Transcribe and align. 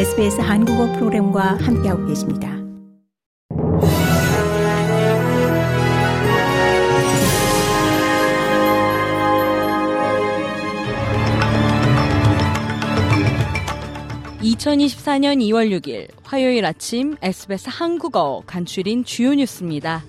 SBS 0.00 0.40
한국어 0.40 0.90
프로그램과 0.94 1.58
함께하고 1.60 2.06
계십니다. 2.06 2.48
(2024년 14.40 15.36
2월 15.42 15.68
6일) 15.78 16.08
화요일 16.24 16.64
아침 16.64 17.16
SBS 17.20 17.68
한국어 17.70 18.42
간추린 18.46 19.04
주요 19.04 19.34
뉴스입니다. 19.34 20.02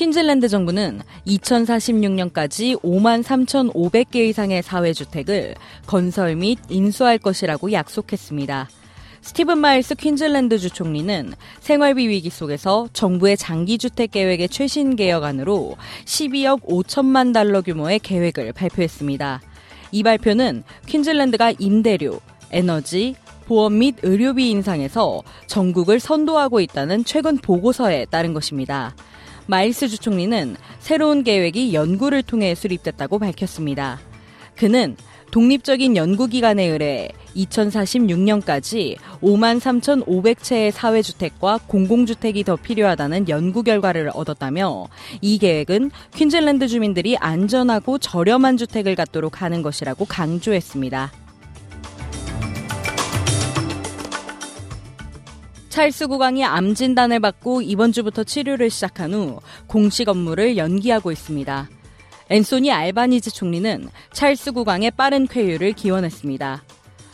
퀸즐랜드 0.00 0.48
정부는 0.48 1.02
2046년까지 1.26 2.80
5만 2.80 3.22
3,500개 3.22 4.30
이상의 4.30 4.62
사회주택을 4.62 5.54
건설 5.84 6.36
및 6.36 6.58
인수할 6.70 7.18
것이라고 7.18 7.70
약속했습니다. 7.72 8.70
스티븐 9.20 9.58
마일스 9.58 9.96
퀸즐랜드 9.96 10.56
주 10.56 10.70
총리는 10.70 11.34
생활비 11.60 12.08
위기 12.08 12.30
속에서 12.30 12.88
정부의 12.94 13.36
장기주택 13.36 14.12
계획의 14.12 14.48
최신 14.48 14.96
개혁안으로 14.96 15.76
12억 16.06 16.62
5천만 16.62 17.34
달러 17.34 17.60
규모의 17.60 17.98
계획을 17.98 18.54
발표했습니다. 18.54 19.42
이 19.92 20.02
발표는 20.02 20.62
퀸즐랜드가 20.86 21.52
임대료, 21.58 22.20
에너지, 22.50 23.16
보험 23.44 23.76
및 23.76 23.96
의료비 24.02 24.48
인상에서 24.48 25.20
전국을 25.46 26.00
선도하고 26.00 26.60
있다는 26.60 27.04
최근 27.04 27.36
보고서에 27.36 28.06
따른 28.06 28.32
것입니다. 28.32 28.94
마일스 29.50 29.88
주총리는 29.88 30.54
새로운 30.78 31.24
계획이 31.24 31.74
연구를 31.74 32.22
통해 32.22 32.54
수립됐다고 32.54 33.18
밝혔습니다. 33.18 33.98
그는 34.54 34.96
독립적인 35.32 35.96
연구기관에 35.96 36.64
의뢰 36.66 37.08
2046년까지 37.34 38.96
5만 39.20 39.58
3,500채의 39.58 40.70
사회주택과 40.70 41.60
공공주택이 41.66 42.44
더 42.44 42.54
필요하다는 42.54 43.28
연구 43.28 43.64
결과를 43.64 44.10
얻었다며 44.14 44.86
이 45.20 45.38
계획은 45.38 45.90
퀸즐랜드 46.14 46.68
주민들이 46.68 47.16
안전하고 47.16 47.98
저렴한 47.98 48.56
주택을 48.56 48.94
갖도록 48.94 49.42
하는 49.42 49.62
것이라고 49.62 50.04
강조했습니다. 50.04 51.10
찰스 55.70 56.08
국왕이 56.08 56.44
암 56.44 56.74
진단을 56.74 57.20
받고 57.20 57.62
이번 57.62 57.92
주부터 57.92 58.24
치료를 58.24 58.70
시작한 58.70 59.14
후 59.14 59.38
공식 59.68 60.08
업무를 60.08 60.56
연기하고 60.56 61.12
있습니다. 61.12 61.68
앤소니 62.28 62.72
알바니즈 62.72 63.30
총리는 63.30 63.88
찰스 64.12 64.50
국왕의 64.50 64.90
빠른 64.90 65.28
쾌유를 65.28 65.74
기원했습니다. 65.74 66.64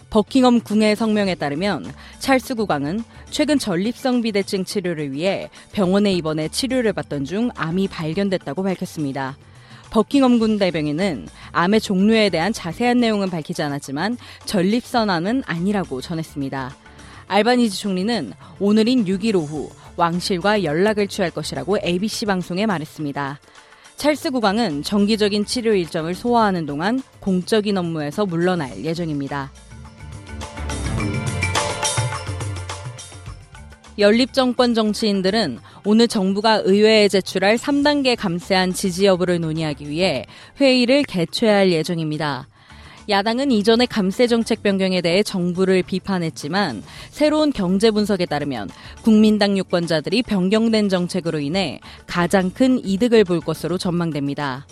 버킹엄 0.09 0.61
궁의 0.61 0.97
성명에 0.97 1.35
따르면 1.35 1.93
찰스 2.19 2.55
국왕은 2.55 3.05
최근 3.29 3.59
전립성 3.59 4.23
비대증 4.23 4.65
치료를 4.65 5.13
위해 5.13 5.51
병원에 5.73 6.15
입원해 6.15 6.49
치료를 6.49 6.95
받던 6.95 7.27
중 7.27 7.51
암이 7.57 7.89
발견됐다고 7.89 8.63
밝혔습니다. 8.63 9.37
버킹엄 9.91 10.39
군 10.39 10.59
대병인은 10.59 11.29
암의 11.53 11.83
종류에 11.83 12.31
대한 12.31 12.55
자세한 12.55 13.01
내용은 13.01 13.29
밝히지 13.29 13.63
않았지만 13.63 14.17
전립선암은 14.47 15.43
아니라고 15.45 16.01
전했습니다. 16.01 16.86
알바니즈 17.29 17.79
총리는 17.79 18.33
오늘인 18.61 19.05
6일 19.05 19.35
오후 19.35 19.71
왕실과 19.97 20.63
연락을 20.63 21.09
취할 21.09 21.31
것이라고 21.31 21.79
ABC 21.85 22.27
방송에 22.27 22.67
말했습니다. 22.67 23.41
찰스 23.97 24.31
국왕은 24.31 24.83
정기적인 24.83 25.47
치료 25.47 25.75
일정을 25.75 26.15
소화하는 26.15 26.67
동안 26.67 27.03
공적인 27.21 27.77
업무에서 27.79 28.27
물러날 28.27 28.85
예정입니다. 28.85 29.51
연립정권 33.99 34.75
정치인들은 34.75 35.59
오늘 35.85 36.07
정부가 36.07 36.61
의회에 36.65 37.09
제출할 37.09 37.57
3단계 37.57 38.15
감세안 38.15 38.75
지지 38.75 39.07
여부를 39.07 39.41
논의하기 39.41 39.89
위해 39.89 40.27
회의를 40.61 41.03
개최할 41.05 41.73
예정입니다. 41.73 42.47
야당은 43.09 43.53
이전의 43.53 43.87
감세 43.87 44.27
정책 44.27 44.65
변경에 44.65 45.01
대해 45.01 45.23
정부를 45.23 45.85
비판했지만 45.85 46.83
새로운 47.11 47.53
경제 47.53 47.93
분석에 47.93 48.27
따르면 48.27 48.69
국민당 49.03 49.57
유권자들이 49.57 50.23
변경된 50.23 50.89
정책으로 50.89 51.39
인해 51.39 51.79
가장 52.07 52.51
큰 52.51 52.85
이득을 52.85 53.23
볼 53.23 53.41
것으로 53.41 53.79
전망됩니다. 53.79 54.67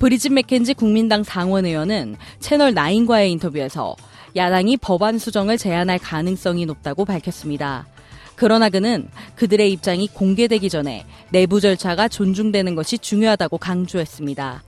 브리짓 0.00 0.32
맥켄지 0.32 0.74
국민당 0.74 1.22
상원 1.22 1.66
의원은 1.66 2.16
채널 2.40 2.72
9과의 2.74 3.30
인터뷰에서 3.30 3.94
야당이 4.34 4.76
법안 4.78 5.18
수정을 5.18 5.56
제안할 5.56 5.98
가능성이 5.98 6.66
높다고 6.66 7.04
밝혔습니다. 7.04 7.86
그러나 8.34 8.70
그는 8.70 9.08
그들의 9.36 9.70
입장이 9.72 10.08
공개되기 10.08 10.68
전에 10.68 11.04
내부 11.30 11.60
절차가 11.60 12.08
존중되는 12.08 12.74
것이 12.74 12.98
중요하다고 12.98 13.58
강조했습니다. 13.58 14.62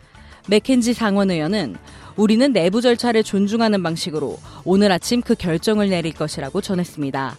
맥켄지 0.49 0.95
상원 0.95 1.31
의원은 1.31 1.77
우리는 2.21 2.53
내부 2.53 2.83
절차를 2.83 3.25
존중하는 3.25 3.83
방식으로 3.83 4.37
오늘 4.67 4.93
아침 4.93 5.23
그 5.23 5.35
결정을 5.35 5.89
내릴 5.89 6.13
것이라고 6.13 6.61
전했습니다. 6.61 7.39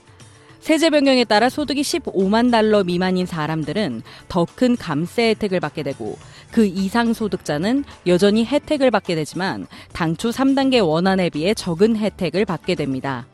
세제 0.59 0.89
변경에 0.89 1.23
따라 1.23 1.49
소득이 1.49 1.83
15만 1.83 2.49
달러 2.49 2.83
미만인 2.83 3.27
사람들은 3.27 4.01
더 4.27 4.47
큰 4.55 4.75
감세 4.75 5.29
혜택을 5.29 5.59
받게 5.59 5.83
되고 5.83 6.17
그 6.51 6.65
이상 6.65 7.13
소득자는 7.13 7.83
여전히 8.07 8.43
혜택을 8.43 8.89
받게 8.89 9.13
되지만 9.13 9.67
당초 9.93 10.31
3단계 10.31 10.83
원안에 10.83 11.29
비해 11.29 11.53
적은 11.53 11.95
혜택을 11.95 12.45
받게 12.45 12.73
됩니다. 12.73 13.27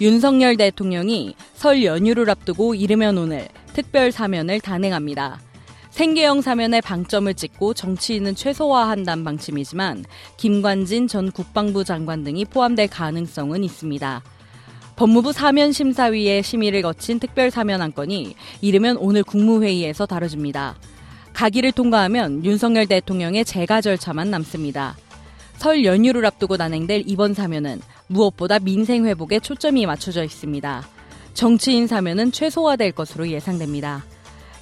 윤석열 0.00 0.56
대통령이 0.56 1.36
설 1.54 1.84
연휴를 1.84 2.28
앞두고 2.28 2.74
이르면 2.74 3.16
오늘 3.16 3.46
특별 3.74 4.10
사면을 4.10 4.58
단행합니다. 4.60 5.38
생계형 5.98 6.42
사면에 6.42 6.80
방점을 6.80 7.34
찍고 7.34 7.74
정치인은 7.74 8.36
최소화한다는 8.36 9.24
방침이지만 9.24 10.04
김관진 10.36 11.08
전 11.08 11.32
국방부 11.32 11.82
장관 11.82 12.22
등이 12.22 12.44
포함될 12.44 12.86
가능성은 12.86 13.64
있습니다. 13.64 14.22
법무부 14.94 15.32
사면 15.32 15.72
심사위의 15.72 16.44
심의를 16.44 16.82
거친 16.82 17.18
특별 17.18 17.50
사면 17.50 17.82
안건이 17.82 18.36
이르면 18.60 18.98
오늘 18.98 19.24
국무회의에서 19.24 20.06
다뤄집니다. 20.06 20.76
가기를 21.32 21.72
통과하면 21.72 22.44
윤석열 22.44 22.86
대통령의 22.86 23.44
재가 23.44 23.80
절차만 23.80 24.30
남습니다. 24.30 24.96
설 25.56 25.84
연휴를 25.84 26.24
앞두고 26.26 26.58
단행될 26.58 27.02
이번 27.06 27.34
사면은 27.34 27.80
무엇보다 28.06 28.60
민생 28.60 29.04
회복에 29.04 29.40
초점이 29.40 29.84
맞춰져 29.84 30.22
있습니다. 30.22 30.88
정치인 31.34 31.88
사면은 31.88 32.30
최소화될 32.30 32.92
것으로 32.92 33.26
예상됩니다. 33.26 34.04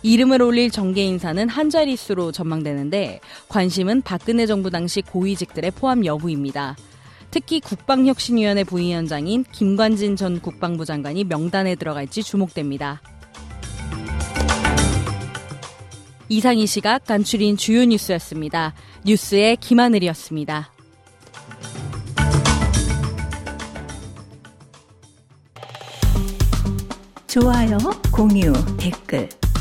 이름을 0.03 0.43
올릴 0.43 0.71
정계 0.71 1.05
인사는 1.05 1.49
한 1.49 1.71
자릿수로 1.71 2.33
전망되는데 2.33 3.21
관심은 3.49 4.03
박근혜 4.03 4.47
정부 4.47 4.71
당시 4.71 5.03
고위직들의 5.03 5.73
포함 5.73 6.05
여부입니다. 6.05 6.77
특히 7.31 7.61
국방혁신위원회 7.61 8.65
부위원장인 8.65 9.45
김관진 9.53 10.17
전 10.17 10.41
국방부 10.41 10.85
장관이 10.85 11.25
명단에 11.25 11.75
들어갈지 11.75 12.23
주목됩니다. 12.23 13.03
이상 16.29 16.59
이 16.59 16.67
시각 16.67 17.05
간추린 17.05 17.57
주요 17.57 17.85
뉴스였습니다. 17.85 18.75
뉴스의 19.05 19.57
김하늘이었습니다. 19.59 20.73
좋아요, 27.27 27.79
공유, 28.11 28.53
댓글 28.79 29.29